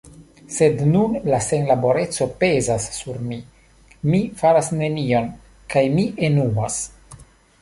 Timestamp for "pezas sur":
2.43-3.19